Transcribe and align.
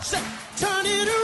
Turn 0.00 0.86
it 0.86 1.08
around. 1.08 1.17